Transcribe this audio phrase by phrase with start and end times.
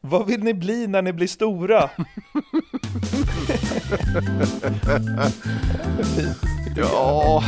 [0.00, 1.90] Vad vill ni bli när ni blir stora?
[6.76, 7.42] Ja.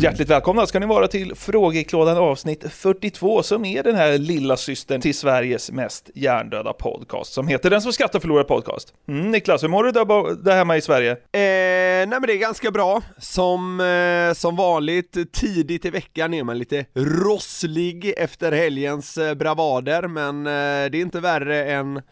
[0.00, 5.00] Hjärtligt välkomna ska ni vara till Frågeklådan avsnitt 42 som är den här lilla systern
[5.00, 8.94] till Sveriges mest hjärndöda podcast som heter Den som skrattar förlorar podcast.
[9.08, 11.10] Mm, Niklas, hur mår du där, där hemma i Sverige?
[11.10, 13.02] Eh, nej men det är ganska bra.
[13.18, 20.02] Som, eh, som vanligt, tidigt i veckan är man lite rosslig efter helgens eh, bravader,
[20.08, 22.02] men eh, det är inte värre än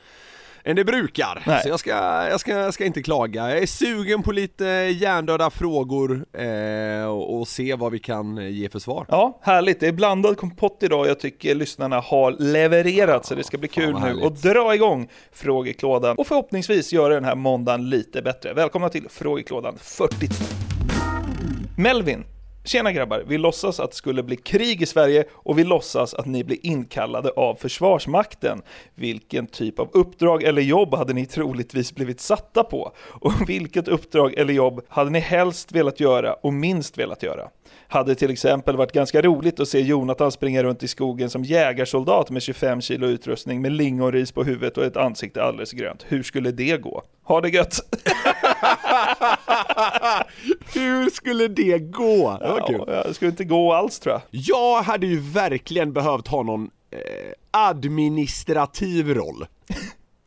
[0.66, 1.42] än det brukar.
[1.46, 1.62] Nej.
[1.62, 1.90] Så jag ska,
[2.30, 3.50] jag, ska, jag ska inte klaga.
[3.50, 8.68] Jag är sugen på lite hjärndöda frågor eh, och, och se vad vi kan ge
[8.68, 9.06] för svar.
[9.08, 9.80] Ja, härligt.
[9.80, 11.06] Det är blandad kompott idag.
[11.06, 16.16] Jag tycker lyssnarna har levererat så det ska bli kul nu att dra igång Frågeklådan
[16.18, 18.52] och förhoppningsvis göra den här måndagen lite bättre.
[18.52, 20.34] Välkomna till Frågeklådan 42.
[21.78, 22.24] Melvin,
[22.68, 23.24] tjena grabbar.
[23.26, 26.66] Vi låtsas att det skulle bli krig i Sverige och vi låtsas att ni blir
[26.66, 28.62] inkallade av Försvarsmakten.
[28.94, 32.92] Vilken typ av uppdrag eller jobb hade ni troligtvis blivit satta på?
[32.98, 37.48] Och vilket uppdrag eller jobb hade ni helst velat göra och minst velat göra?
[37.88, 42.30] Hade till exempel varit ganska roligt att se Jonathan springa runt i skogen som jägarsoldat
[42.30, 46.04] med 25 kilo utrustning med lingonris på huvudet och ett ansikte alldeles grönt.
[46.08, 47.02] Hur skulle det gå?
[47.22, 47.80] Ha det gött!
[50.74, 52.38] Hur skulle det gå?
[52.40, 52.84] Det var kul.
[52.86, 54.22] Ja, det skulle inte gå alls tror jag.
[54.30, 56.98] Jag hade ju verkligen behövt ha någon eh,
[57.50, 59.46] administrativ roll.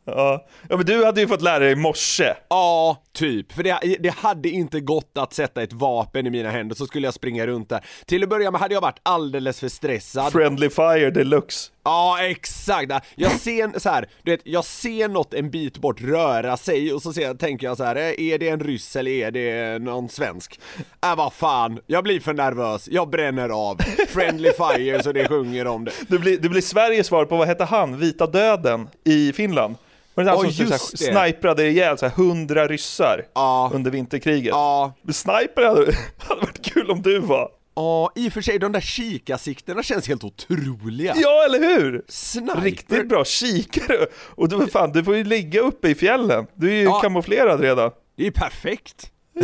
[0.04, 0.46] Ja.
[0.68, 2.34] ja, men du hade ju fått lära dig i morse.
[2.48, 3.52] Ja, typ.
[3.52, 7.06] För det, det hade inte gått att sätta ett vapen i mina händer så skulle
[7.06, 7.84] jag springa runt där.
[8.06, 10.32] Till att börja med hade jag varit alldeles för stressad.
[10.32, 11.70] Friendly fire deluxe.
[11.84, 12.92] Ja, exakt.
[13.14, 17.02] Jag ser så här, du vet, jag ser något en bit bort röra sig och
[17.02, 18.02] så ser, tänker jag så här, eh,
[18.32, 20.60] är det en ryss eller är det någon svensk?
[21.04, 23.78] Äh, vad fan, jag blir för nervös, jag bränner av.
[24.08, 25.92] Friendly fire så det sjunger om det.
[26.08, 29.74] Det blir, det blir Sveriges svar på, vad hette han, Vita Döden i Finland?
[30.14, 33.70] Var det han Ja, som så sniprade ihjäl så här, 100 ryssar Ja.
[33.74, 34.50] under vinterkriget?
[34.50, 35.80] Ja, Men Sniper hade,
[36.18, 37.48] hade varit kul om du var.
[37.80, 41.14] Ja, i och för sig de där kikarsiktena känns helt otroliga.
[41.16, 42.02] Ja, eller hur?
[42.08, 42.60] Sniper.
[42.60, 44.06] Riktigt bra kikare!
[44.14, 46.46] Och du, fan, du får ju ligga uppe i fjällen.
[46.54, 47.00] Du är ju Ja.
[47.00, 47.90] kamouflerad redan.
[48.16, 49.10] Det är perfekt.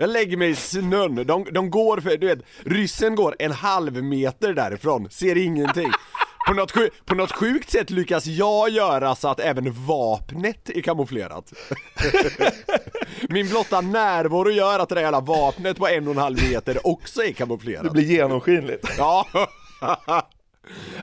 [0.00, 4.04] jag lägger mig i snön, de, de går för, du vet, ryssen går en halv
[4.04, 5.90] meter därifrån, ser ingenting.
[6.48, 10.80] På något, sju, på något sjukt sätt lyckas jag göra så att även vapnet är
[10.80, 11.52] kamouflerat.
[13.28, 16.86] Min blotta närvaro gör att det där jävla vapnet på en och en halv meter
[16.86, 17.92] också är Det kamouflerat.
[17.92, 18.88] blir genomskinligt.
[18.98, 19.26] Ja.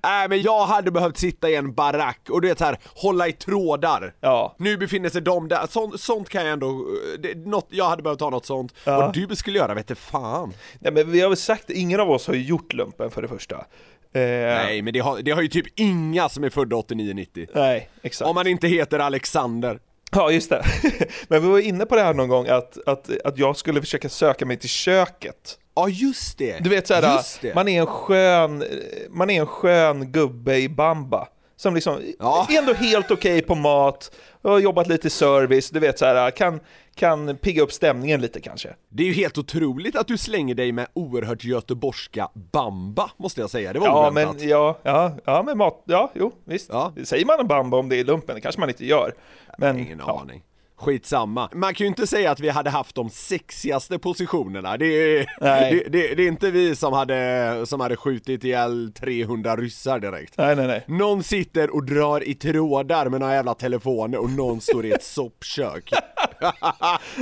[0.04, 3.28] Nej men jag hade behövt sitta i en barack och du vet så här, hålla
[3.28, 4.14] i trådar.
[4.20, 4.56] Ja.
[4.60, 6.86] Nu befinner sig de där, sånt, sånt kan jag ändå,
[7.20, 8.74] det, något, jag hade behövt ha något sånt.
[8.84, 8.98] Ja.
[9.00, 10.54] Vad du skulle göra vete fan.
[10.80, 13.28] Nej, men vi har väl sagt, ingen av oss har ju gjort lumpen för det
[13.28, 13.66] första.
[14.14, 17.48] Eh, Nej men det har, det har ju typ inga som är födda 89-90.
[17.54, 18.30] Nej, exakt.
[18.30, 19.80] Om man inte heter Alexander.
[20.12, 20.64] Ja, just det.
[21.28, 24.10] Men vi var inne på det här någon gång, att, att, att jag skulle försöka
[24.10, 25.60] söka mig till köket.
[25.76, 26.64] Ja just det!
[26.64, 28.64] Du vet såhär, man är en skön,
[29.10, 31.28] man är en skön gubbe i bamba.
[31.60, 32.48] Som liksom, Ja.
[32.50, 34.12] är ändå helt okej på mat,
[34.44, 36.60] har jobbat lite i service, du vet såhär, kan,
[36.96, 38.70] kan pigga upp stämningen lite kanske.
[38.90, 43.50] Det är ju helt otroligt att du slänger dig med oerhört göteborgska bamba, måste jag
[43.50, 43.74] säga.
[43.74, 44.36] Det var Ja oväntat.
[44.40, 46.70] men, ja, ja, ja men mat, ja, jo, visst.
[46.72, 46.94] Ja.
[47.04, 48.36] Säger man en bamba om det är lumpen?
[48.36, 49.14] Det kanske man inte gör.
[49.58, 50.20] Men, Ingen ja.
[50.22, 50.44] aning.
[50.80, 51.50] Skitsamma.
[51.54, 54.78] Man kan ju inte säga att vi hade haft de sexigaste positionerna.
[54.78, 59.56] Det är, det, det, det är inte vi som hade, som hade skjutit ihjäl 300
[59.56, 60.38] ryssar direkt.
[60.38, 60.84] Nej, nej, nej.
[60.88, 65.04] Någon sitter och drar i trådar med några jävla telefoner och någon står i ett
[65.04, 65.94] soppkök.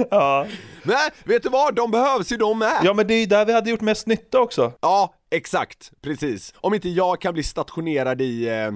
[0.10, 0.48] Ja.
[0.84, 1.76] Nej, vet du vad?
[1.76, 2.82] De behövs ju de med!
[2.84, 4.72] ja, men det är ju där vi hade gjort mest nytta också.
[4.82, 6.54] Ja, exakt, precis.
[6.58, 8.72] Om inte jag kan bli stationerad i eh,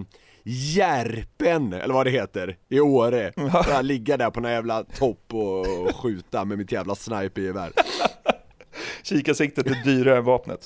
[0.52, 3.34] Järpen, eller vad det heter, i Åre.
[3.36, 7.72] Jag ligga där på någon jävla topp och skjuta med mitt jävla snipergevär.
[9.04, 10.60] Kikarsiktet är dyrare än vapnet.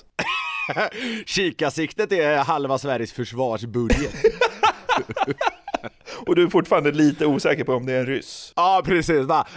[1.25, 4.13] Kikarsiktet är halva Sveriges försvarsbudget.
[6.27, 8.53] Och du är fortfarande lite osäker på om det är en ryss.
[8.55, 9.47] Ja precis, bara,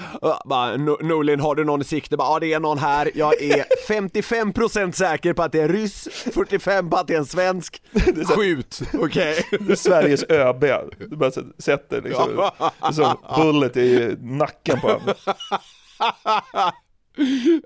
[0.45, 2.17] bara "No- Norlin har du någon i sikte?
[2.17, 5.69] Bara, Ja det är någon här, jag är 55% säker på att det är en
[5.73, 7.83] ryss, 45% på att det är en svensk,
[8.37, 9.45] skjut, okej?
[9.77, 10.65] Sveriges ÖB.
[11.11, 12.51] Du bara sätter liksom,
[12.93, 15.15] så bullet i nacken på honom.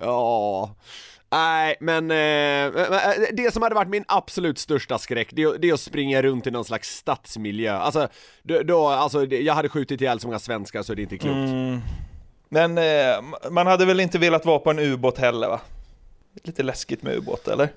[0.01, 0.75] Ja,
[1.31, 5.59] nej men, eh, men, eh, det som hade varit min absolut största skräck, det är,
[5.59, 7.77] det är att springa runt i någon slags stadsmiljö.
[7.77, 8.09] Alltså,
[8.65, 11.35] då, alltså jag hade skjutit ihjäl så många svenskar så det är inte klokt.
[11.35, 11.81] Mm.
[12.49, 15.61] Men eh, man hade väl inte velat vara på en ubåt heller va?
[16.45, 17.69] Lite läskigt med ubåt eller?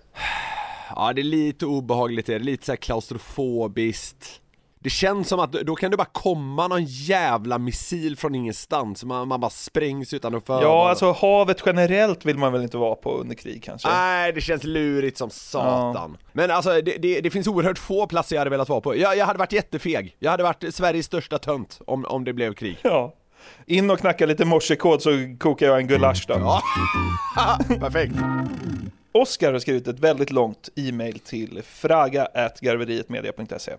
[0.96, 4.42] Ja det är lite obehagligt, det är lite såhär klaustrofobiskt
[4.84, 9.28] Det känns som att då kan det bara komma någon jävla missil från ingenstans, man,
[9.28, 10.68] man bara sprängs utan att förvarna.
[10.68, 13.90] Ja, alltså havet generellt vill man väl inte vara på under krig kanske?
[13.90, 16.18] Nej, det känns lurigt som satan.
[16.32, 18.98] Men alltså, det, det, det finns oerhört få platser jag hade velat vara på.
[18.98, 20.16] Jag, jag hade varit jättefeg.
[20.20, 22.78] Jag hade varit Sveriges största tönt om, om det blev krig.
[22.82, 23.14] Ja.
[23.66, 26.34] In och knacka lite morsekod så kokar jag en gulasch då.
[26.34, 26.62] Ja.
[27.80, 28.16] Perfekt.
[29.12, 33.72] Oskar har skrivit ett väldigt långt e-mail till fraga.garverietmedia.se.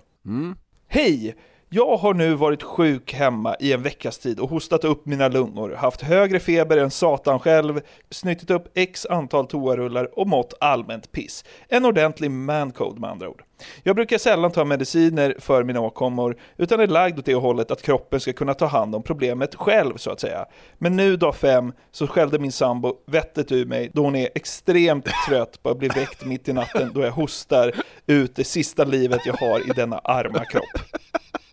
[0.95, 1.35] Hej!
[1.77, 5.75] Jag har nu varit sjuk hemma i en veckas tid och hostat upp mina lungor,
[5.75, 7.81] haft högre feber än satan själv,
[8.11, 11.45] snyttit upp x antal toarullar och mått allmänt piss.
[11.69, 13.43] En ordentlig mancode med andra ord.
[13.83, 17.83] Jag brukar sällan ta mediciner för mina åkommor, utan är lagd åt det hållet att
[17.83, 20.47] kroppen ska kunna ta hand om problemet själv, så att säga.
[20.79, 25.09] Men nu dag fem så skällde min sambo vettet ur mig då hon är extremt
[25.29, 27.73] trött på att bli väckt mitt i natten då jag hostar
[28.07, 31.01] ut det sista livet jag har i denna arma kropp.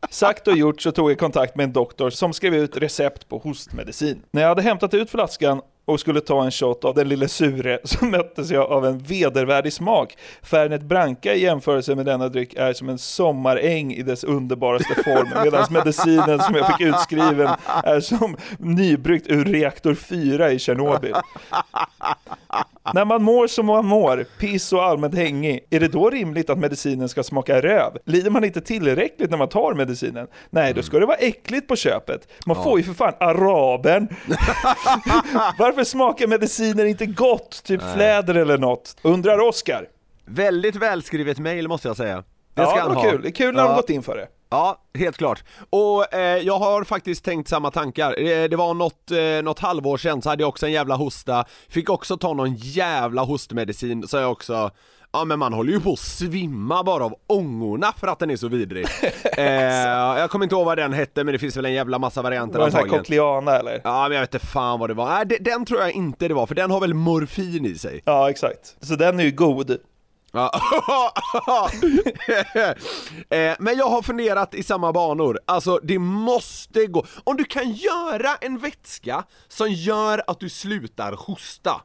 [0.10, 3.38] Sagt och gjort så tog jag kontakt med en doktor som skrev ut recept på
[3.38, 4.22] hostmedicin.
[4.32, 7.80] När jag hade hämtat ut flaskan och skulle ta en shot av den lille sure
[7.84, 10.18] så möttes jag av en vedervärdig smak.
[10.44, 15.44] Fernet Branca i jämförelse med denna dryck är som en sommaräng i dess underbaraste form
[15.44, 17.50] medan medicinen som jag fick utskriven
[17.84, 21.16] är som nybryggt ur reaktor 4 i Tjernobyl.
[22.94, 26.58] När man mår som man mår, piss och allmänt hängig, är det då rimligt att
[26.58, 27.98] medicinen ska smaka röv?
[28.06, 30.28] Lider man inte tillräckligt när man tar medicinen?
[30.50, 32.28] Nej, då ska det vara äckligt på köpet.
[32.46, 34.08] Man får ju för fan araben.
[35.60, 37.64] Varför smakar mediciner inte gott?
[37.64, 38.96] Typ fläder eller något?
[39.02, 39.86] Undrar Oskar.
[40.26, 42.24] Väldigt välskrivet mail måste jag säga.
[42.54, 43.04] Det ska Ja, han ha.
[43.12, 43.22] kul.
[43.22, 43.76] Det är kul när de Ja.
[43.76, 44.28] gått in för det.
[44.52, 45.44] Ja, helt klart.
[45.70, 48.20] Och eh, jag har faktiskt tänkt samma tankar.
[48.20, 51.46] Eh, det var något, eh, något halvår sedan så hade jag också en jävla hosta,
[51.70, 54.72] fick också ta någon jävla hostmedicin, så jag också
[55.14, 58.36] Ja men man håller ju på att svimma bara av ångorna för att den är
[58.36, 58.86] så vidrig.
[59.38, 59.46] eh,
[60.20, 62.60] jag kommer inte ihåg vad den hette men det finns väl en jävla massa varianter
[62.60, 63.04] Var det en sån här antagligen.
[63.04, 63.82] cochleana eller?
[63.84, 65.10] Ja men jag vet inte fan vad det var.
[65.10, 68.02] Nej, de- den tror jag inte det var för den har väl morfin i sig.
[68.06, 68.76] Ja, exakt.
[68.82, 69.78] Så den är ju god.
[73.30, 77.72] Eh, Men jag har funderat i samma banor, alltså det måste gå, om du kan
[77.72, 81.82] göra en vätska som gör att du slutar hosta.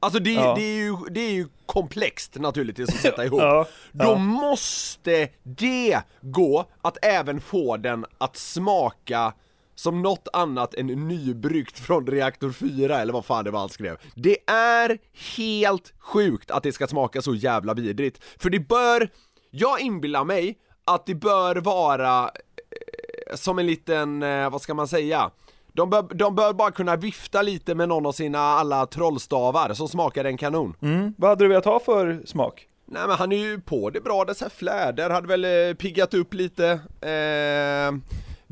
[0.00, 0.54] Alltså det, Ja.
[0.54, 3.40] det, är, ju, det är ju komplext naturligtvis att sätta ihop.
[3.40, 4.14] Ja, Då ja.
[4.14, 9.32] måste det gå att även få den att smaka
[9.80, 13.96] som något annat än nybryggt från reaktor 4 eller vad fan det var han skrev.
[14.14, 14.98] Det är
[15.36, 18.24] helt sjukt att det ska smaka så jävla vidrigt.
[18.38, 19.08] För det bör,
[19.50, 24.88] jag inbillar mig att det bör vara eh, som en liten, eh, vad ska man
[24.88, 25.30] säga?
[25.72, 29.88] De bör, de bör bara kunna vifta lite med någon av sina alla trollstavar som
[29.88, 30.74] smakar en kanon.
[30.82, 31.14] Mm.
[31.18, 32.66] Vad hade du velat ha för smak?
[32.86, 35.74] Nej men han är ju på det bra, det så här fläder hade väl eh,
[35.74, 36.70] piggat upp lite
[37.00, 37.92] eh,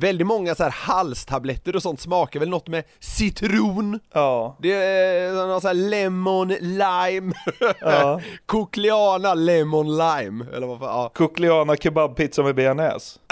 [0.01, 4.57] Väldigt många så här halstabletter och sånt smakar väl något med citron Ja.
[4.61, 7.33] Det är någon sån här lemon lime
[7.81, 8.21] Ja.
[8.47, 11.11] Cochleana lemon lime, eller vad fan, ja.
[11.15, 13.19] Cochleana kebabpizza med bearnaise.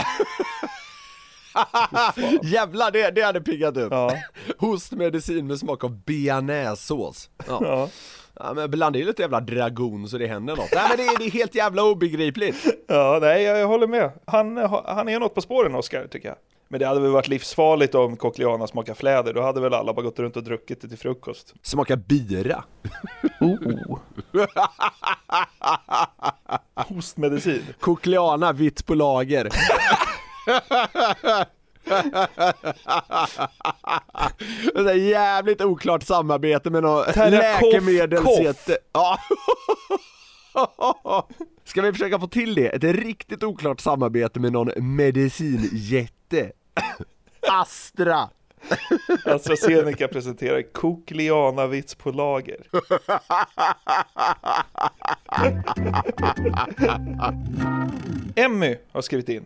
[2.42, 3.92] Jävlar det, det hade piggat upp!
[3.92, 4.12] Ja.
[4.58, 7.58] Hostmedicin med smak av bearnaisesås ja.
[7.61, 7.88] Ja.
[8.40, 11.18] ja men blanda i lite jävla dragon så det händer något Nej men det är,
[11.18, 14.11] det är helt jävla obegripligt Ja, nej, jag, jag håller med.
[14.26, 14.56] Han,
[14.87, 16.37] han är något på spåren, Oskar, tycker jag.
[16.68, 19.35] Men det hade väl varit livsfarligt om Cochleana smakar fläder.
[19.35, 21.54] Då hade väl alla bara gått runt och druckit det till frukost.
[21.62, 22.64] Smakar bira
[23.40, 23.99] Oh.
[26.88, 27.62] Hostmedicin.
[27.80, 29.49] Cochleana vitt på lager
[34.75, 38.78] Det är jävligt oklart samarbete med Terrakoff läkemedelsjätte.
[38.92, 39.18] Ja
[41.66, 42.68] Ska vi försöka få till det?
[42.68, 46.52] Ett riktigt oklart samarbete med någon medicinjätte.
[47.49, 48.28] Astra.
[49.25, 52.56] AstraZeneca presenterar Cookliana-vits på lager.
[58.37, 59.44] Emmy har skrivit in.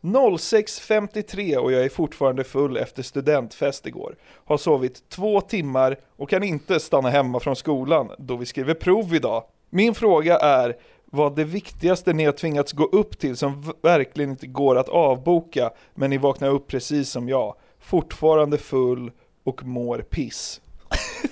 [0.00, 4.16] 06.53 och jag är fortfarande full efter studentfest igår.
[4.44, 9.14] Har sovit två timmar och kan inte stanna hemma från skolan då vi skriver prov
[9.14, 9.44] idag.
[9.70, 10.76] Min fråga är
[11.12, 15.70] vad det viktigaste ni har tvingats gå upp till som verkligen inte går att avboka
[15.94, 17.54] men ni vaknar upp precis som jag.
[17.80, 19.10] Fortfarande full
[19.44, 20.60] och mår piss.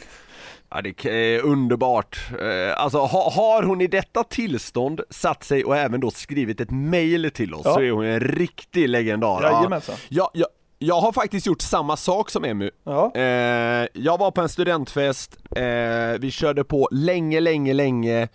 [0.70, 2.18] Ja det är underbart.
[2.40, 6.70] Eh, Alltså ha, har hon i detta tillstånd satt sig och även då skrivit ett
[6.70, 7.74] mail till oss Ja.
[7.74, 9.42] så är hon en riktig legendar.
[9.42, 9.94] Jajamensan.
[10.08, 12.70] Ja, jag, jag har faktiskt gjort samma sak som Emmy.
[12.84, 13.12] Ja.
[13.14, 13.22] Eh,
[13.92, 15.64] jag var på en studentfest, eh,
[16.20, 18.28] vi körde på länge, länge, länge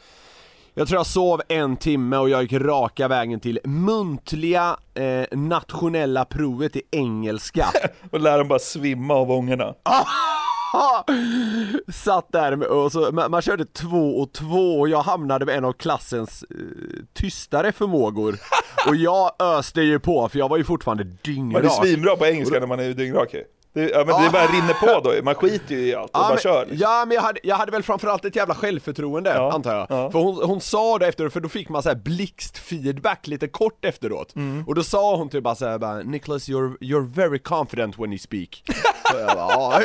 [0.79, 6.25] jag tror jag sov en timme och jag gick raka vägen till muntliga eh, nationella
[6.25, 7.65] provet i engelska
[8.11, 9.73] Och lär dem bara svimma av ångorna.
[11.93, 15.65] Satt där och så, man, man körde två och två och jag hamnade med en
[15.65, 16.55] av klassens eh,
[17.13, 18.35] tystare förmågor
[18.87, 22.25] Och jag öste ju på för jag var ju fortfarande Man är dyngrak svinbra på
[22.25, 23.35] engelska när man är dyngrak.
[23.73, 26.19] Det, ja, men det bara rinner på då Man skiter ju i allt och Ja
[26.21, 26.67] bara men, kör.
[26.71, 29.85] ja men jag hade, jag hade väl framförallt ett jävla självförtroende Ja, antar jag.
[29.89, 30.11] ja.
[30.11, 33.85] För hon, hon sa det efteråt, för då fick man så här blixtfeedback lite kort
[33.85, 34.35] efteråt.
[34.35, 34.63] Mm.
[34.67, 38.19] Och då sa hon typ bara såhär bara, Nicholas you're, you're very confident when you
[38.19, 38.63] speak.
[39.11, 39.81] Så jag bara,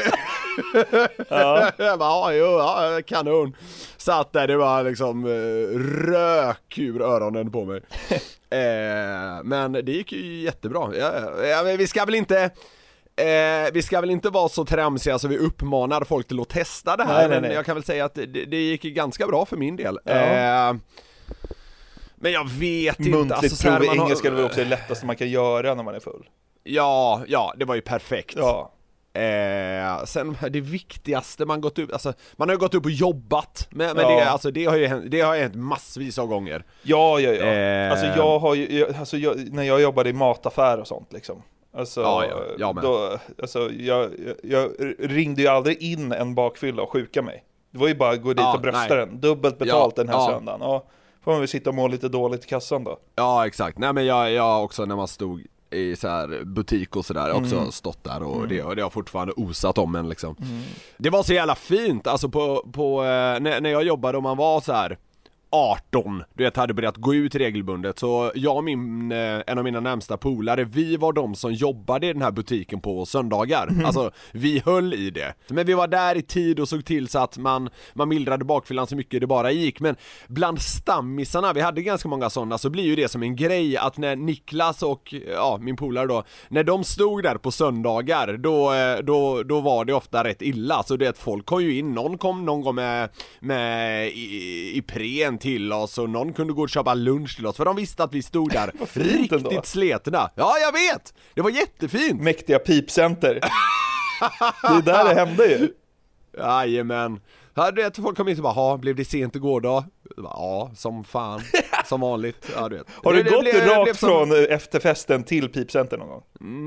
[1.28, 1.70] ja.
[1.76, 3.56] jag bara, ja, jo, ja, kanon.
[3.96, 5.78] Satt där, det var liksom eh,
[6.10, 7.80] rök ur öronen på mig.
[8.50, 10.90] eh, men det gick ju jättebra.
[10.96, 11.12] Ja,
[11.46, 12.50] ja, vi ska väl inte
[13.16, 16.96] Eh, vi ska väl inte vara så tramsiga så vi uppmanar folk till att testa
[16.96, 17.52] det här, Nej, nej, men nej.
[17.52, 19.98] jag kan väl säga att det, det gick ganska bra för min del.
[20.04, 20.12] Ja.
[20.12, 20.74] Eh,
[22.16, 25.06] men jag vet inte, Muntligt alltså, prov i har- engelska är väl också det lättaste
[25.06, 26.28] man kan göra när man är full.
[26.64, 28.34] Ja, ja, det var ju perfekt.
[28.36, 28.70] Ja.
[29.20, 33.68] Eh, sen det viktigaste man gått upp, alltså man har ju gått upp och jobbat,
[33.70, 34.10] men, men Ja.
[34.16, 36.64] det, alltså, det har ju hänt, det har hänt massvis av gånger.
[36.82, 37.44] Ja, ja, ja.
[37.46, 37.90] Eh.
[37.90, 41.42] Alltså jag har ju, alltså jag, när jag jobbade i mataffär och sånt liksom.
[41.76, 44.10] Alltså, Ja, ja, jag då, alltså jag,
[44.42, 47.44] jag, ringde ju aldrig in en bakfylla och sjuka mig.
[47.70, 49.06] Det var ju bara att gå dit Ja, och brösta nej.
[49.06, 49.20] den.
[49.20, 50.30] Dubbelt betalt Ja, den här ja.
[50.30, 50.60] söndagen.
[50.62, 50.84] Ja,
[51.24, 52.98] får man väl sitta och må lite dåligt i kassan då.
[53.14, 57.06] Ja exakt, nej men jag, jag också när man stod i så här butik och
[57.06, 57.72] sådär, också Mm.
[57.72, 60.36] stått där och, det, och det har fortfarande osat om en liksom
[60.96, 63.06] Det var så jävla fint, alltså på, på eh,
[63.40, 64.98] när, när jag jobbade och man var så här
[65.54, 69.64] 18, du vet, hade börjat gå ut regelbundet så jag och min, eh, en av
[69.64, 73.70] mina närmsta polare, vi var de som jobbade i den här butiken på söndagar.
[73.84, 75.34] Alltså, vi höll i det.
[75.48, 78.86] Men vi var där i tid och såg till så att man, man mildrade bakfyllan
[78.86, 79.80] så mycket det bara gick.
[79.80, 79.96] Men
[80.28, 83.96] bland stammisarna, vi hade ganska många sådana, så blir ju det som en grej att
[83.96, 88.98] när Niklas och, ja, min polare då, när de stod där på söndagar, då, eh,
[88.98, 90.82] då, då var det ofta rätt illa.
[90.82, 93.08] Så det att folk kom ju in, någon kom någon gång med,
[93.40, 97.64] med i, Ipren till oss och någon kunde gå och köpa lunch till oss för
[97.64, 100.30] de visste att vi stod där riktigt sletna.
[100.34, 101.14] Ja, jag vet!
[101.34, 102.22] Det var jättefint!
[102.22, 103.34] Mäktiga pipcenter.
[104.62, 105.68] det är där det hände ju.
[106.38, 107.20] Jajamän.
[107.54, 109.84] Ja, du vet, folk kom in och bara, "Ha, blev det sent igår då?"
[110.16, 111.40] Ja, som fan.
[111.86, 112.50] Som vanligt.
[112.56, 112.86] Ja, du vet.
[113.04, 115.96] Har du Det- det gått blev- det rakt blev som- från eh, efterfesten till pipcenter
[115.98, 116.22] någon gång?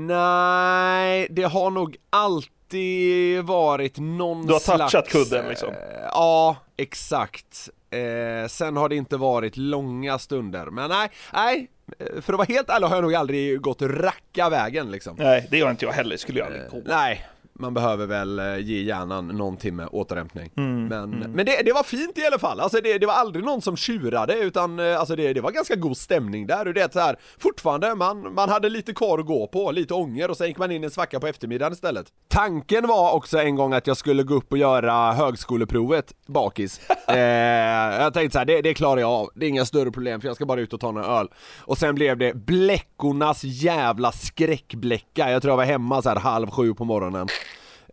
[0.06, 4.92] Nej, det har nog alltid varit någon Du har slags...
[4.92, 5.68] touchat kudden, liksom?
[5.68, 5.74] eh,
[6.12, 7.68] Ja, exakt.
[7.90, 11.68] Eh, sen har det inte varit långa stunder, men nej, nej.
[11.98, 15.16] eh, För att vara helt ärlig har jag nog aldrig gått racka vägen liksom.
[15.18, 16.16] Nej, det gör inte jag heller.
[16.16, 16.82] Skulle jag aldrig gå.
[16.84, 17.26] Nej,
[17.58, 20.50] man behöver väl eh, ge hjärnan någon timme återhämtning.
[20.56, 23.44] Mm, men men det, det var fint i alla fall, alltså det, det var aldrig
[23.44, 26.80] någon som tjurade utan eh, alltså det, det var ganska god stämning där och det
[26.80, 30.36] är så här, fortfarande, man, man hade lite kvar att gå på, lite ånger och
[30.36, 32.06] sen gick man in i en svacka på eftermiddagen istället.
[32.28, 36.80] Tanken var också en gång att jag skulle gå upp och göra högskoleprovet bakis.
[37.08, 40.20] eh, jag tänkte så här, det, det klarar jag av, det är inga större problem
[40.20, 41.28] för jag ska bara ut och ta några öl.
[41.60, 46.50] Och sen blev det bläckornas jävla skräckbläcka, jag tror jag var hemma så här halv
[46.50, 47.28] sju på morgonen.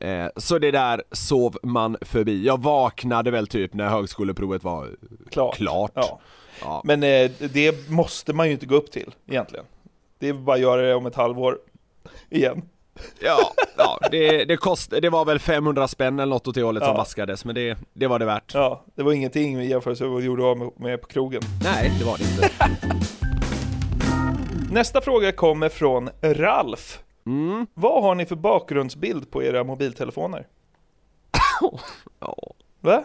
[0.02, 2.46] Eh, så det där sov man förbi.
[2.46, 4.90] Jag vaknade väl typ när högskoleprovet var
[5.32, 5.56] Klart.
[5.56, 5.92] klart.
[5.96, 6.20] Ja.
[6.62, 6.82] Ja.
[6.86, 9.66] Men eh, det måste man ju inte gå upp till egentligen.
[10.20, 11.58] Det är bara att göra det om ett halvår
[12.30, 12.62] igen.
[13.20, 13.38] Ja,
[13.78, 16.92] ja det, det, kost, det var väl 500 spänn eller något åt det hållet som
[16.92, 16.98] Ja.
[16.98, 18.54] vaskades, men det, det var det värt.
[18.54, 21.42] Ja, det var ingenting i jämförelse med vad du gjorde av med på krogen.
[21.64, 22.50] Nej, det var det inte.
[24.72, 27.00] Nästa fråga kommer från Ralf.
[27.26, 27.68] Mm.
[27.74, 30.48] Vad har ni för bakgrundsbild på era mobiltelefoner?
[32.20, 32.54] Ja.
[32.82, 33.04] Va?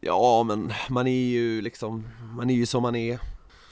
[0.00, 3.18] Ja men man är ju liksom, man är ju som man är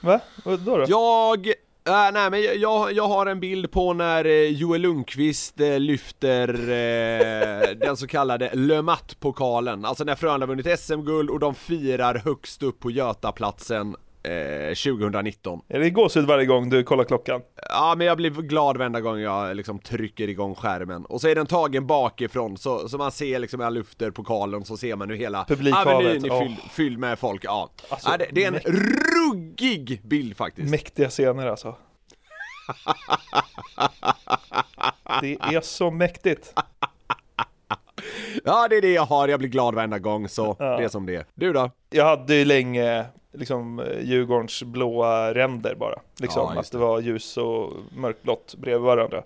[0.03, 0.21] Va?
[0.45, 0.85] Vadå då?
[0.89, 1.47] Jag,
[1.87, 6.49] äh, nej men jag, jag har en bild på när eh, Joel Lundqvist eh, lyfter
[6.49, 12.63] eh, den så kallade Le Mat-pokalen Alltså när Frölunda vunnit SM-guld och de firar högst
[12.63, 17.41] upp på Götaplatsen eh, 2019 Är det gåshud varje gång du kollar klockan?
[17.75, 21.35] Ja men jag blir glad varenda gång jag liksom trycker igång skärmen Och så är
[21.35, 25.11] den tagen bakifrån så, så man ser liksom när jag lyfter pokalen så ser man
[25.11, 25.47] hur hela
[25.87, 27.71] avenyn är fylld, fylld med folk, ja.
[27.89, 31.77] Alltså, ja det, det är en ruggig bild faktiskt Mäktiga scener alltså.
[35.21, 36.55] Det är så mäktigt.
[38.45, 40.77] Ja det är det jag har, jag blir glad varenda gång så Ja.
[40.77, 41.27] det är som det är.
[41.35, 41.71] Du då?
[41.91, 46.01] Jag hade ju länge liksom eh, Djurgårdens blåa ränder bara.
[46.21, 49.23] Liksom, Ja, att det var ljus och mörkblått bredvid varandra.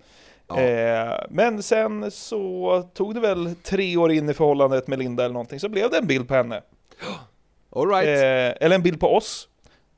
[0.49, 0.61] Ja.
[0.61, 5.33] Eh, men sen så tog det väl tre år in i förhållandet med Linda eller
[5.33, 6.63] någonting, så blev det en bild på henne.
[7.77, 8.07] Alright.
[8.07, 9.49] Eh, eller en bild på oss.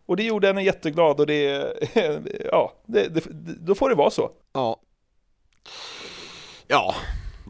[0.07, 1.75] Och det gjorde henne jätteglad och det,
[2.53, 3.23] ja, det, det,
[3.61, 4.31] då får det vara så.
[4.53, 4.81] Ja.
[6.67, 6.95] Ja.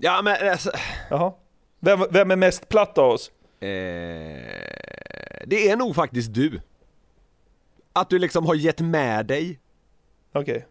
[0.01, 0.71] Ja men alltså,
[1.11, 1.33] Jaha.
[1.81, 3.31] Vem, vem är mest platt av oss?
[3.61, 3.69] eh,
[5.47, 6.61] det är nog faktiskt du.
[7.93, 9.61] Att du liksom har gett med dig.
[10.33, 10.67] Okej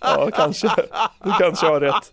[0.00, 0.68] ja, kanske.
[1.24, 2.12] Du kanske har rätt.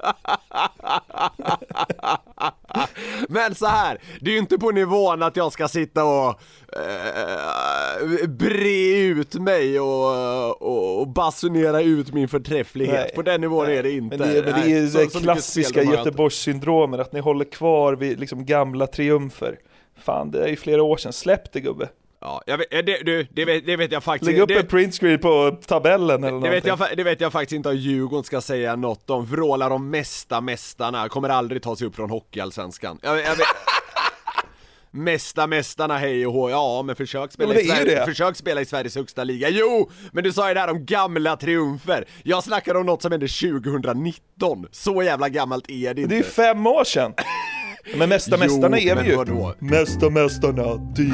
[3.30, 6.42] Men så här, det är ju inte på nivån att jag ska sitta och
[6.78, 12.96] eh, bre ut mig och, och, och basunera ut min förträfflighet.
[13.06, 13.78] Nej, på den nivån nej.
[13.78, 14.18] är det inte.
[14.18, 15.84] Men det, är- men det är Nej, det så klassiska.
[15.84, 19.60] Göteborgssyndromet, att ni håller kvar vid liksom gamla triumfer.
[20.04, 21.14] Fan, det är ju flera år sedan.
[21.14, 21.90] Släpp det gubbe.
[22.22, 24.60] Ja, jag vet, eh, det, du, det, vet, det vet jag faktiskt Lägg upp det,
[24.60, 26.88] en printscreen på tabellen eller det, vet någonting.
[26.90, 29.26] jag, det vet jag faktiskt inte om Djurgården ska säga något om.
[29.26, 33.00] Vrålar de mesta mästarna, kommer aldrig ta sig upp från Hockeyallsvenskan.
[33.02, 33.48] Jag, jag vet,
[34.94, 38.06] Mesta mästarna hej och hå, ja men försök spela, men i det Sverige, det.
[38.06, 39.50] försök spela i Sveriges högsta liga.
[39.50, 39.90] Jo!
[40.12, 42.06] Men du sa ju det här om gamla triumfer.
[42.24, 44.66] Jag snackar om något som hände 2019.
[44.72, 46.16] Så jävla gammalt är det inte.
[46.16, 47.14] Det är fem år sedan.
[47.96, 49.16] Men mesta Jo, mästarna är vi ju.
[49.16, 49.54] vadå?
[49.60, 51.14] Mesta mästarna, div.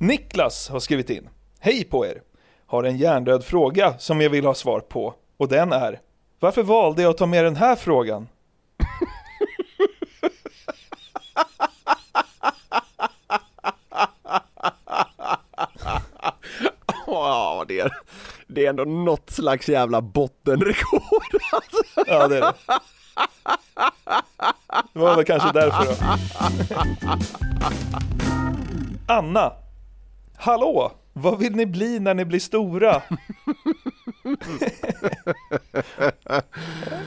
[0.00, 1.28] Niklas har skrivit in.
[1.58, 2.22] Hej på er!
[2.66, 5.14] Har en hjärndöd fråga som jag vill ha svar på.
[5.36, 6.00] Och den är
[6.38, 8.28] Varför valde jag att ta med den här frågan?
[17.06, 17.92] Ja, det är,
[18.46, 21.82] det är ändå något slags jävla bottenrekord alltså.
[22.06, 22.54] Ja, det är det.
[24.92, 25.94] Det var väl kanske därför då.
[29.14, 29.52] Anna.
[30.42, 30.92] Hallå!
[31.12, 33.02] Vad vill ni bli när ni blir stora?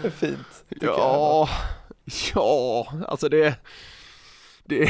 [0.01, 0.65] det är fint.
[0.69, 0.89] Ja, jag.
[0.95, 1.49] Ja,
[2.33, 3.59] ja, alltså det,
[4.63, 4.89] det,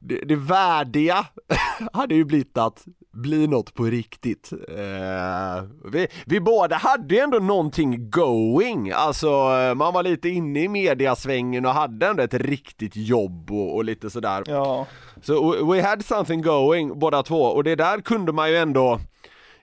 [0.00, 1.26] det, det värdiga
[1.92, 2.84] hade ju blivit att
[3.16, 4.52] bli något på riktigt.
[4.52, 10.60] Eh, vi, vi båda hade ju ändå någonting going, alltså eh, man var lite inne
[10.62, 14.42] i mediasvängen och hade ändå ett riktigt jobb och, och lite sådär.
[14.46, 14.86] Ja.
[15.22, 19.00] Så we- we had something going båda två och det där kunde man ju ändå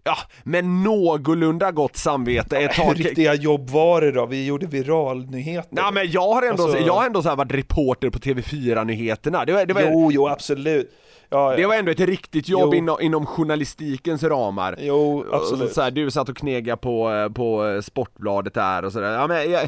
[0.06, 4.26] Ja, med någorlunda gott samvete ett Hur tag riktiga jobb var det då?
[4.26, 5.70] Vi gjorde viralnyheter.
[5.78, 9.46] Ja men jag har ändå, Alltså- jag har ändå så här varit reporter på TV4-nyheterna,
[9.46, 10.92] det var, det var, Jo, jo, absolut.
[11.30, 11.58] Ja, ja.
[11.58, 12.78] det var ändå ett riktigt jobb Jo.
[12.78, 14.76] inom, inom journalistikens ramar.
[14.80, 15.74] Jo, absolut.
[15.74, 19.14] Så här, du satt och knegade på, eh, på eh, Sportbladet där och sådär.
[19.14, 19.62] Ja, men, ja,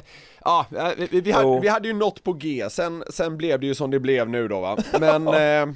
[0.43, 3.65] ja, eh, vi, vi, hade, vi hade ju något på G, sen, sen blev det
[3.67, 4.78] ju som det blev nu då va.
[5.00, 5.76] Men, eh,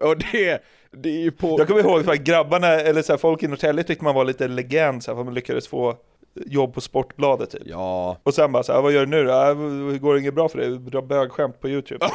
[0.08, 0.62] och det,
[0.96, 1.56] det är ju på...
[1.58, 4.48] Jag kommer ihåg att grabbarna, eller så här, folk i Norrtälje tyckte man var lite
[4.48, 5.96] legend så här, för att man lyckades få
[6.34, 7.62] jobb på Sportbladet typ.
[7.64, 9.32] Ja, Och sen bara så här, vad gör du nu då?
[9.32, 9.56] Äh,
[9.92, 10.68] det går inget bra för dig?
[10.68, 12.06] Du drar bögskämt på YouTube.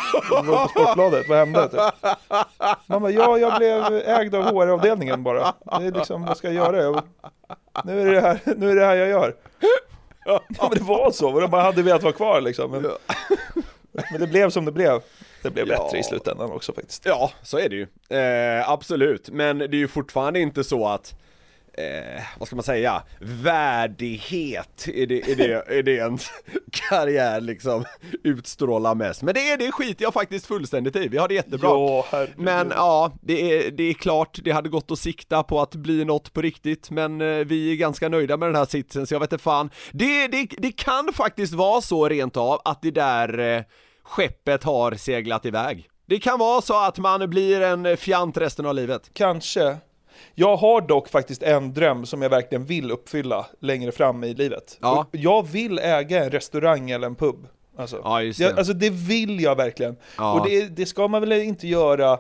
[0.44, 1.70] Du var på Sportbladet, vad hände?
[1.70, 1.80] Typ.
[2.86, 5.54] Man bara, ja jag blev ägd av HR-avdelningen bara.
[5.80, 6.84] Det är liksom, vad ska jag göra?
[6.84, 7.02] Jag,
[7.84, 9.36] nu, är det här, nu är det här jag gör.
[10.26, 12.72] Ja men det var så, och de bara hade velat vara kvar liksom.
[12.72, 12.86] Men,
[14.12, 15.02] men det blev som det blev.
[15.44, 15.84] Det blev Ja.
[15.84, 17.06] bättre i slutändan också faktiskt.
[17.06, 17.88] Ja, så är det ju.
[18.20, 21.16] Eh, absolut, men det är ju fortfarande inte så att
[21.80, 26.32] Eh, vad ska man säga, värdighet är det, är det, är det ens
[26.72, 27.86] karriär liksom
[28.24, 29.22] utstrålar mest.
[29.22, 31.70] Men det, är det skiter jag faktiskt fullständigt i, vi har det jättebra.
[31.70, 32.06] Ja.
[32.36, 36.06] Men ja, det är, det är klart, det hade gått att sikta på att bli
[36.06, 39.20] något på riktigt, men eh, vi är ganska nöjda med den här sitsen, så jag
[39.20, 39.70] vet inte fan.
[39.92, 43.64] Det, det, det kan faktiskt vara så rent av att det där eh,
[44.04, 45.90] skeppet har seglat iväg.
[46.06, 49.10] Det kan vara så att man blir en fjant resten av livet.
[49.14, 49.78] Kanske.
[50.36, 54.78] Jag har dock faktiskt en dröm som jag verkligen vill uppfylla längre fram i livet.
[54.82, 55.06] Ja.
[55.12, 57.48] Jag vill äga en restaurang eller en pub.
[57.78, 58.58] Alltså, Ja, just Jag, det.
[58.58, 59.96] alltså det vill jag verkligen.
[60.18, 60.34] Ja.
[60.40, 62.20] Och det, det ska man väl inte göra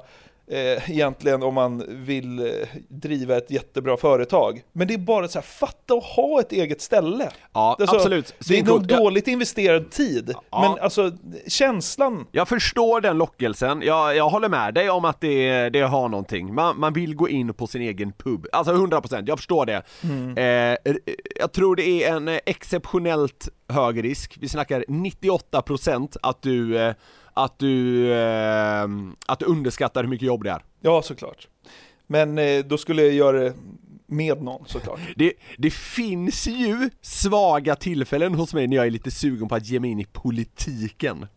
[0.51, 2.45] eh, egentligen om man vill eh,
[2.89, 4.61] driva ett jättebra företag.
[4.73, 7.29] Men det är bara så här, fatta att ha ett eget ställe.
[7.53, 8.25] Ja, Alltså, absolut.
[8.47, 8.91] Det är nog Svincoolt.
[8.91, 8.97] Ja.
[8.97, 10.61] dåligt investerad tid, Ja.
[10.61, 11.11] men alltså
[11.47, 16.09] känslan Jag förstår den lockelsen, jag, jag håller med dig om att det, det har
[16.09, 16.53] någonting.
[16.53, 19.83] Man, man vill gå in på sin egen pub, alltså 100%, jag förstår det.
[20.41, 20.93] Eh,
[21.39, 26.93] jag tror det är en eh, exceptionellt hög risk, vi snackar 98% att du,
[27.43, 28.87] att du, eh,
[29.27, 30.63] att du underskattar hur mycket jobb det är.
[30.81, 31.47] Ja, såklart.
[32.07, 33.53] Men eh, då skulle jag göra det
[34.05, 34.99] med någon såklart.
[35.15, 39.65] Det, det finns ju svaga tillfällen hos mig när jag är lite sugen på att
[39.65, 41.27] ge mig in i politiken.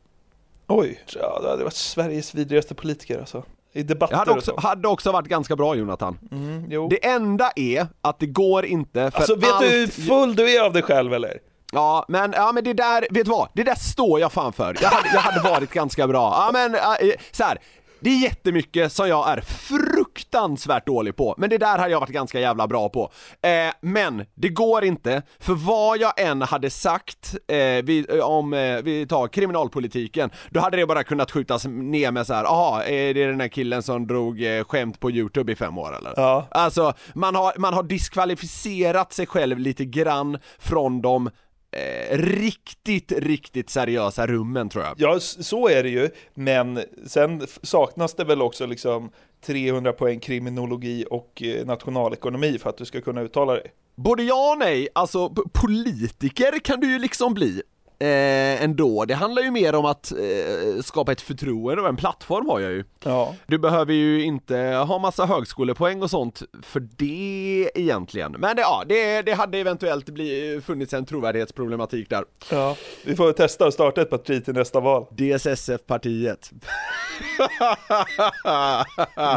[0.66, 3.44] Oj, ja, det hade varit Sveriges vidrigaste politiker alltså.
[3.72, 4.68] I debatter Det hade också, och så.
[4.68, 6.18] hade också varit ganska bra Jonathan.
[6.32, 6.88] Mm, jo.
[6.88, 9.62] Det enda är att det går inte för Alltså vet allt...
[9.62, 11.38] du hur full du är av dig själv eller?
[11.74, 13.48] Ja men, ja men det där, vet du vad?
[13.54, 14.76] Det där står jag fan för.
[14.80, 16.34] Jag hade, jag hade varit ganska bra.
[16.46, 17.58] Ja men, äh, så här.
[18.04, 22.10] Det är jättemycket som jag är fruktansvärt dålig på, men det där hade jag varit
[22.10, 23.12] ganska jävla bra på.
[23.42, 28.52] Eh, men det går inte, för vad jag än hade sagt eh, vi, eh, om,
[28.52, 32.82] eh, vi tar kriminalpolitiken, då hade det bara kunnat skjutas ner med så här, aha,
[32.82, 36.12] är det den här killen som drog eh, skämt på youtube i fem år eller?
[36.16, 36.46] Ja.
[36.50, 41.30] Alltså, man har, man har diskvalificerat sig själv lite grann från de
[41.72, 44.94] eh, riktigt, riktigt seriösa rummen tror jag.
[44.96, 46.10] Ja, så är det ju.
[46.34, 49.10] Men sen saknas det väl också liksom
[49.46, 53.72] 300 poäng kriminologi och eh, nationalekonomi för att du ska kunna uttala dig.
[53.94, 57.62] Både ja och nej, alltså politiker kan du ju liksom bli.
[58.02, 59.04] Eh, ändå.
[59.04, 62.72] Det handlar ju mer om att eh, skapa ett förtroende och en plattform har jag
[62.72, 62.84] ju.
[63.04, 63.34] Ja.
[63.46, 68.32] Du behöver ju inte ha massa högskolepoäng och sånt för det egentligen.
[68.38, 72.24] Men det, ja, det, det hade eventuellt bli, funnits en trovärdighetsproblematik där.
[72.50, 72.76] ja.
[73.04, 75.06] Vi får testa att starta ett parti till nästa val.
[75.10, 76.50] DSSF-partiet.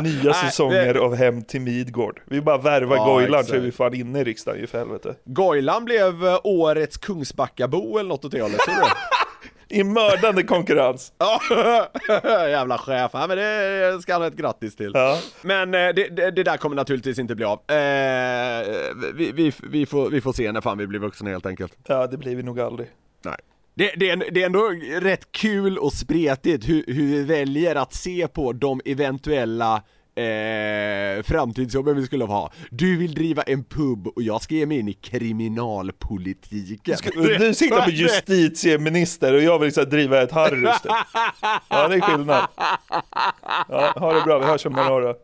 [0.04, 2.22] Nya Nej, säsonger det- av Hem till Midgård.
[2.26, 5.16] Vi bara värvar Ja, Goilan så är vi fan inne i riksdagen ju för helvete.
[5.26, 8.94] Goilan blev eh, årets Kungsbackabo eller något åt det hållet, tror du det?
[9.70, 11.14] I mördande konkurrens.
[12.24, 13.12] Jävla chef.
[13.14, 14.92] Ja, men det ska han ha ett grattis till.
[14.94, 15.20] Ja.
[15.42, 17.60] Men eh, det, det, det där kommer naturligtvis inte bli av.
[17.72, 18.68] Eh,
[19.16, 21.74] vi, vi, vi, får, vi får se när fan vi blir vuxna helt enkelt.
[21.88, 22.88] ja, det blir vi nog aldrig.
[23.26, 23.38] Nej.
[23.74, 24.70] Det, det, är, det är ändå
[25.02, 29.84] rätt kul och spretigt hur, hur vi väljer att se på de eventuella
[30.16, 32.52] eh, framtidsjobben vi skulle ha.
[32.72, 36.98] Du vill driva en pub och jag ska ge mig in i kriminalpolitiken.
[37.16, 40.92] Du sitter på justitieminister och jag vill liksom driva ett Harrys typ.
[41.70, 42.48] Ja, det är skillnad.
[43.70, 45.16] Ja, ha det bra, vi hörs om några år.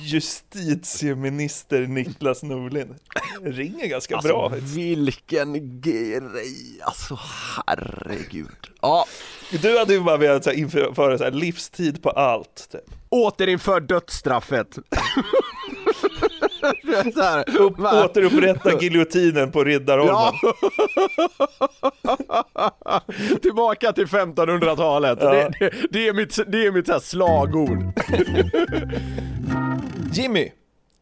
[0.00, 2.94] Justitieminister Niklas Norlind.
[3.42, 4.76] Ringer ganska bra Alltså faktiskt.
[4.76, 6.20] vilken grej,
[6.82, 7.18] alltså
[7.66, 8.68] herregud.
[8.80, 9.06] Ja,
[9.50, 12.68] Du hade ju bara velat så här, införa så här, livstid på allt.
[12.72, 12.80] Typ.
[13.08, 14.68] återinför dödsstraffet.
[17.14, 18.04] så här, Upp, va?
[18.04, 20.14] återupprätta giljotinen på Riddarholmen.
[20.14, 20.32] Ja.
[23.42, 25.18] Tillbaka till 1500-talet.
[25.22, 25.30] Ja.
[25.30, 27.84] Det, det, det är mitt, det är mitt så här slagord.
[30.12, 30.52] Jimmy,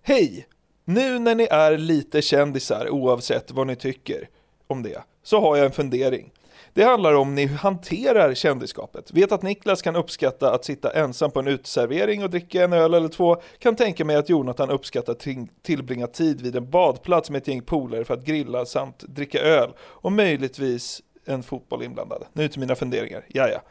[0.03, 0.47] hej!
[0.85, 4.29] Nu när ni är lite kändisar oavsett vad ni tycker
[4.67, 6.31] om det, så har jag en fundering.
[6.75, 9.13] Det handlar om ni hanterar kändisskapet.
[9.13, 12.95] Vet att Niklas kan uppskatta att sitta ensam på en uteservering och dricka en öl
[12.95, 13.37] eller två.
[13.59, 15.17] Kan tänka mig att Jonathan uppskattar
[15.63, 19.71] tillbringa tid vid en badplats med ett gäng polare för att grilla samt dricka öl
[19.81, 22.25] och möjligtvis en fotboll inblandad.
[22.33, 23.25] Nu till mina funderingar.
[23.29, 23.63] Jaja.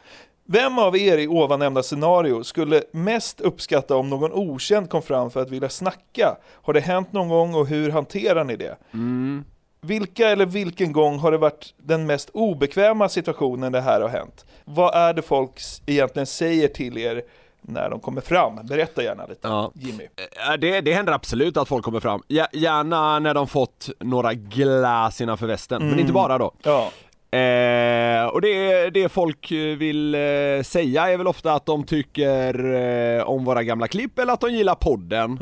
[0.44, 5.30] Vem av er i ovan nämnda scenario skulle mest uppskatta om någon okänd kom fram
[5.30, 6.36] för att vilja snacka?
[6.44, 8.76] Har det hänt någon gång och hur hanterar ni det?
[8.92, 9.44] Mm.
[9.86, 14.44] Vilka eller vilken gång har det varit den mest obekväma situationen det här har hänt?
[14.64, 15.50] Vad är det folk
[15.86, 17.22] egentligen säger till er
[17.62, 18.66] när de kommer fram?
[18.66, 19.72] Berätta gärna lite, Ja.
[19.74, 20.08] Jimmy.
[20.46, 22.22] Ja, Det, det händer absolut att folk kommer fram.
[22.28, 26.52] Gär- Gärna när de fått några glas innanför västen, men inte bara då.
[26.62, 26.90] Ja,
[27.38, 30.20] Eh, och det, det folk vill eh,
[30.64, 32.72] säga är väl ofta att de tycker
[33.18, 35.38] eh, om våra gamla klipp eller att de gillar podden.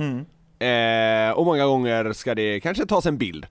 [0.60, 3.46] Eh, och många gånger ska det kanske tas en bild.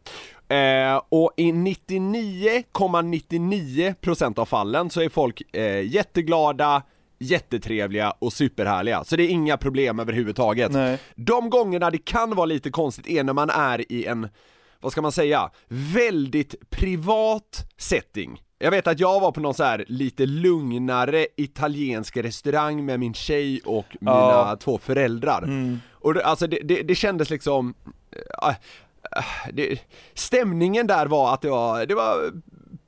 [0.49, 6.81] Eh, och i 99,99% av fallen så är folk eh, jätteglada,
[7.19, 9.03] jättetrevliga och superhärliga.
[9.03, 10.71] Så det är inga problem överhuvudtaget.
[10.71, 10.97] Nej.
[11.15, 14.29] De gångerna det kan vara lite konstigt är när man är i en,
[14.79, 18.41] vad ska man säga, väldigt privat setting.
[18.61, 23.13] Jag vet att jag var på någon så här lite lugnare italiensk restaurang med min
[23.13, 24.57] tjej och mina Ja.
[24.59, 25.41] två föräldrar.
[25.99, 27.73] Och det, alltså det, det, det kändes liksom,
[28.43, 28.55] äh,
[29.53, 29.79] det,
[30.13, 32.31] stämningen där var att det var, det var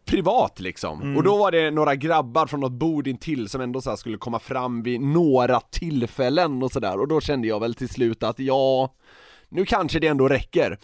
[0.06, 1.18] privat liksom.
[1.18, 4.40] Och då var det några grabbar från något bord intill som ändå så skulle komma
[4.40, 8.94] fram vid några tillfällen och sådär och då kände jag väl till slut att ja,
[9.50, 10.78] nu kanske det ändå räcker.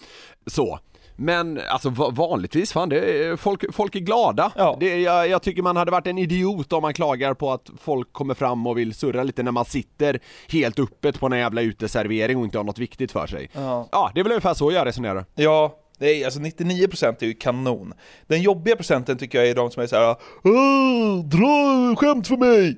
[0.45, 0.79] Så.
[1.19, 4.51] Men alltså va- vanligtvis, fan det, folk, folk är glada.
[4.56, 4.77] Ja.
[4.80, 8.13] Det, jag, jag tycker man hade varit en idiot om man klagar på att folk
[8.13, 10.19] kommer fram och vill surra lite när man sitter
[10.51, 13.49] helt öppet på en jävla uteservering och inte har något viktigt för sig.
[13.53, 13.88] Ja.
[13.91, 15.25] Ja, det är väl ungefär så jag resonerar.
[15.36, 17.93] Ja, nej, alltså 99% är ju kanon.
[18.27, 22.77] Den jobbiga procenten tycker jag är de som är såhär "Åh, Dra skämt för mig!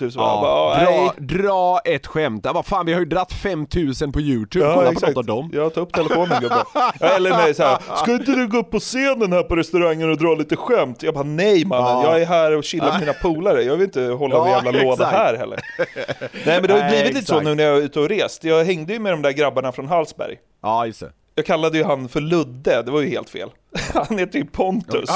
[0.00, 1.10] Typ så Ja, bara, dra, nej.
[1.38, 2.46] dra ett skämt.
[2.54, 5.08] Vad fan, vi har ju dratt 5000 på youtube, Ja, kolla på exakt.
[5.08, 5.50] något av dem.
[5.54, 6.58] Jag tar upp telefonen gubben.
[7.00, 10.16] Eller med så här, ska inte du gå upp på scenen här på restaurangen och
[10.16, 11.02] dra lite skämt?
[11.02, 12.04] Jag bara, nej mannen, Ja.
[12.04, 13.62] jag är här och chillar med mina polare.
[13.62, 15.12] Jag vill inte hålla Ja, jävla låda exakt.
[15.12, 15.60] här heller.
[16.46, 18.08] Nej men det har ju Nej, blivit lite så nu när jag är ute och
[18.08, 18.44] rest.
[18.44, 20.36] Jag hängde ju med de där grabbarna från Hallsberg.
[20.62, 21.12] Ja, just det.
[21.40, 23.50] Jag kallade ju han för Ludde, det var ju helt fel.
[23.94, 25.10] Han heter ju Pontus.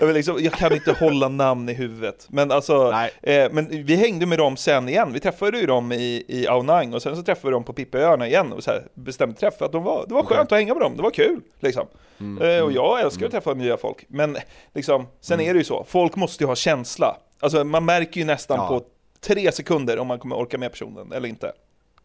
[0.00, 2.26] Jag, liksom, jag kan inte hålla namn i huvudet.
[2.30, 5.12] Men alltså, eh, men vi hängde med dem sen igen.
[5.12, 8.26] Vi träffade ju dem i, i Aonang och sen så träffade vi dem på Pippaöarna
[8.26, 9.62] igen och så här bestämde träff.
[9.62, 11.40] Att de var, det var skönt att hänga med dem, det var kul.
[11.60, 11.86] Liksom.
[12.20, 14.04] Mm, Eh, och jag älskar att träffa nya folk.
[14.08, 14.36] Men
[14.74, 17.16] liksom, sen är det ju så, folk måste ju ha känsla.
[17.40, 18.68] Alltså man märker ju nästan Ja.
[18.68, 18.82] på
[19.20, 21.52] tre sekunder om man kommer orka med personen eller inte.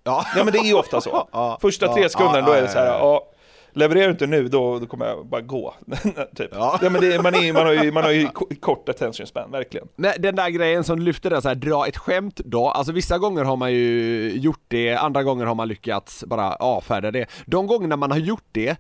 [0.04, 1.28] Ja, Ja men det är ju ofta så.
[1.62, 3.26] Första tre sekunderna då är det så här, ja,
[3.74, 5.74] levererar du inte nu då, då kommer jag bara gå.
[6.36, 6.50] typ.
[6.52, 6.80] Ja.
[6.82, 6.90] Ja.
[6.90, 9.88] men det, man, är, man, har ju, man har ju ko- kort attention span, verkligen.
[9.96, 12.92] Nej, den där grejen som du lyfte där så här, dra ett skämt då, alltså
[12.94, 17.26] vissa gånger har man ju gjort det, andra gånger har man lyckats bara avfärda det.
[17.46, 18.76] De gångerna man har gjort det,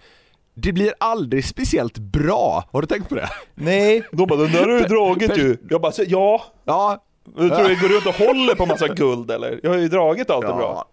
[0.53, 3.29] det blir aldrig speciellt bra, har du tänkt på det?
[3.55, 5.57] Nej, de bara den där har du dragit ju.
[5.69, 6.43] Jag bara, ja.
[6.65, 7.03] Ja,
[7.37, 9.59] Du tror jag går runt och håller på massa guld eller?
[9.63, 10.85] Jag har ju dragit allt det bra.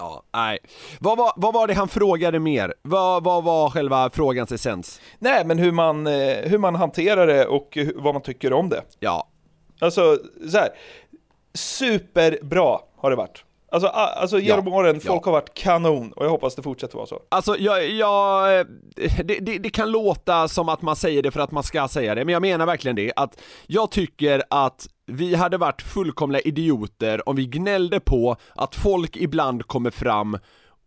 [0.00, 0.58] Ja, nej.
[1.00, 2.74] Vad var, vad var det han frågade mer?
[2.82, 5.00] Vad, vad var själva frågans essens?
[5.18, 8.82] Nej men hur man, eh, hur man hanterar det och vad man tycker om det.
[9.00, 9.26] Ja,
[9.82, 10.18] Alltså,
[10.50, 10.68] så här.
[11.54, 13.44] Superbra har det varit.
[13.72, 15.10] Alltså, alltså genom Ja, åren, ja.
[15.12, 17.20] folk har varit kanon och jag hoppas det fortsätter vara så.
[17.28, 18.66] Alltså jag, jag
[19.24, 22.14] det, det, det kan låta som att man säger det för att man ska säga
[22.14, 27.28] det, men jag menar verkligen det, att jag tycker att vi hade varit fullkomliga idioter
[27.28, 30.38] om vi gnällde på att folk ibland kommer fram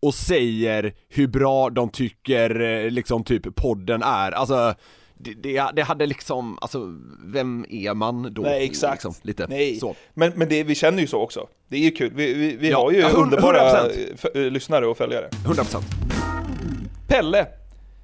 [0.01, 4.73] och säger hur bra de tycker eh, liksom typ podden är, alltså
[5.17, 6.93] det, det, det hade liksom, alltså
[7.25, 8.41] vem är man då?
[8.41, 8.93] Nej, exakt.
[9.03, 9.95] Liksom, lite Nej, så.
[10.13, 11.47] men, men det, vi känner ju så också.
[11.67, 12.11] Det är ju kul.
[12.15, 13.91] Vi, vi, vi Ja, har ju ja, hund- underbara 100%.
[14.13, 15.29] f- eh, lyssnare och följare.
[15.45, 15.81] 100%
[17.07, 17.47] Pelle!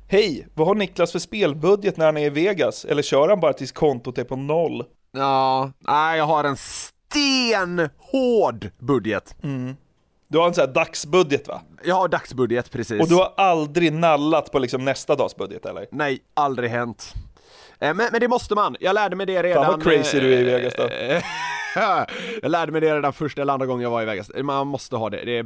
[0.07, 0.47] Hej!
[0.53, 2.85] Vad har Niklas för spelbudget när han är i Vegas?
[2.85, 4.83] Eller kör han bara tills kontot är på noll?
[5.11, 9.35] Ja, nej jag har en stenhård budget.
[10.27, 11.61] Du har en sån här dagsbudget va?
[11.83, 13.01] Jag har dagsbudget precis.
[13.01, 15.87] Och du har aldrig nallat på liksom nästa dags budget eller?
[15.91, 17.13] Nej, aldrig hänt.
[17.79, 19.65] Eh, Men, men det måste man, jag lärde mig det redan.
[19.65, 20.83] Fan vad crazy du är i Vegas då.
[21.75, 22.03] Eh,
[22.41, 24.31] jag lärde mig det redan första eller andra gången jag var i Vegas.
[24.43, 25.25] Man måste ha det.
[25.25, 25.45] Det,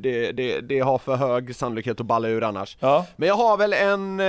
[0.00, 2.76] det, det, det har för hög sannolikhet att balla ur annars.
[2.80, 3.06] Ja.
[3.16, 4.26] Men jag har väl en, eh,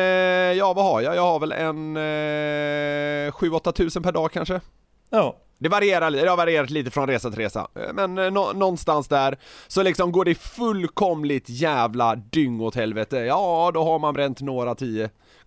[0.57, 1.15] ja vad har jag?
[1.15, 4.61] Jag har väl en eh, 7-8 tusen per dag kanske.
[5.09, 5.35] Ja.
[5.61, 9.07] Det varierar, det har varierat lite från resa till resa, Eh, men eh, nå- någonstans
[9.07, 14.41] där så liksom går det fullkomligt jävla dyng åt helvete, ja då har man bränt
[14.41, 14.75] några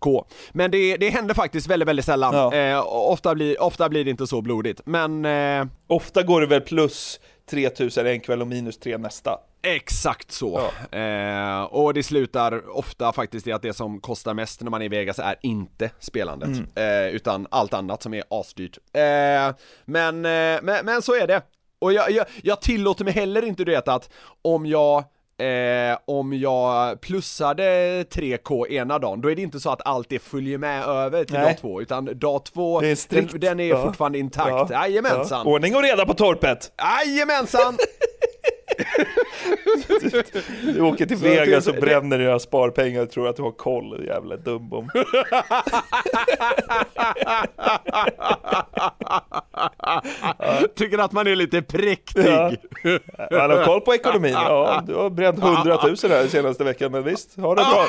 [0.03, 0.25] 10k.
[0.53, 2.35] Men det, det händer faktiskt väldigt, väldigt sällan.
[2.35, 2.55] Ja.
[2.55, 6.61] Eh, ofta, blir, ofta blir det inte så blodigt, men eh, Ofta går det väl
[6.61, 9.39] plus 3000 en kväll och minus 3 nästa.
[9.63, 10.61] Exakt så.
[10.93, 14.87] Eh, och det slutar ofta faktiskt i att det som kostar mest när man är
[14.87, 18.79] i Vegas är inte spelandet, eh, utan allt annat som är asdyrt.
[18.93, 21.43] Eh, men, eh, men, men så är det.
[21.79, 24.11] Och jag, jag, jag tillåter mig heller inte, du vet att
[24.43, 25.05] om jag
[25.39, 27.63] Eh, om jag plussade
[28.11, 31.35] 3K ena dagen, då är det inte så att allt det följer med över till
[31.35, 31.45] Nej.
[31.45, 33.31] dag två, utan dag två, Det är strikt.
[33.33, 33.83] den, den är Ja.
[33.85, 34.71] fortfarande intakt.
[34.71, 35.43] Jajamensan!
[35.45, 35.53] Ja.
[35.53, 36.73] Ordning och reda på torpet!
[37.07, 37.77] Jajamensan!
[40.63, 44.37] Du åker till Vegas och bränner dina sparpengar och tror att du har koll, jävla
[44.37, 44.91] dumbom.
[50.77, 52.27] Tycker att man är lite präktig.
[52.27, 52.53] Ja.
[53.31, 57.03] Man har koll på ekonomin, ja du har bränt 100 000 här senaste veckan, men
[57.03, 57.87] visst, ha det bra.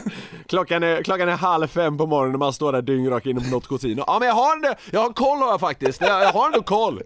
[0.46, 3.46] Klockan är, klockan är halv fem på morgonen när man står där dyngrak inne på
[3.46, 4.04] något casino.
[4.06, 6.00] Ja men jag har ändå, jag har koll har jag faktiskt.
[6.00, 7.02] Jag, jag har ändå koll.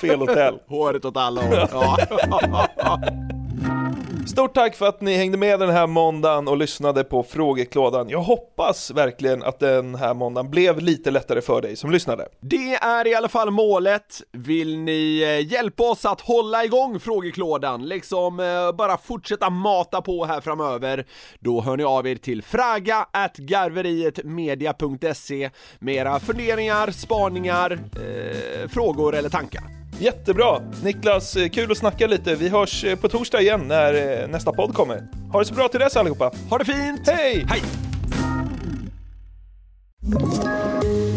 [0.00, 0.58] Fel hotell.
[0.68, 1.68] Håret åt alla håll.
[1.72, 1.96] Ja.
[4.26, 8.08] Stort tack för att ni hängde med den här måndagen och lyssnade på frågeklådan.
[8.08, 12.28] Jag hoppas verkligen att den här måndagen blev lite lättare för dig som lyssnade.
[12.40, 14.22] Det är i alla fall målet.
[14.32, 20.24] Vill ni eh, hjälpa oss att hålla igång frågeklådan, liksom eh, bara fortsätta mata på
[20.24, 21.06] här framöver,
[21.40, 29.28] då hör ni av er till fraga garverietmedia.se med era funderingar, spaningar, eh, frågor eller
[29.28, 29.85] tankar.
[29.98, 30.60] Jättebra!
[30.82, 32.34] Niklas, eh, kul att snacka lite.
[32.34, 35.02] Vi hörs eh, på torsdag igen när eh, nästa podd kommer.
[35.32, 36.30] Ha det så bra till dess allihopa.
[36.50, 37.00] Ha det fint!
[37.06, 37.46] Hej!
[37.48, 37.62] Hej!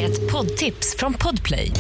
[0.02, 1.72] Ett poddtips från Podplay.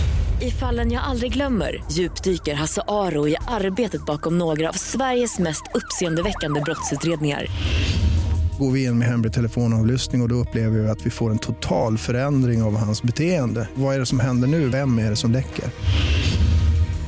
[0.41, 5.63] I fallen jag aldrig glömmer djupdyker Hasse Aro i arbetet bakom några av Sveriges mest
[5.73, 7.45] uppseendeväckande brottsutredningar.
[8.59, 11.39] Går vi in med hemlig telefonavlyssning och, och då upplever vi att vi får en
[11.39, 13.67] total förändring av hans beteende.
[13.75, 14.69] Vad är det som händer nu?
[14.69, 15.65] Vem är det som läcker?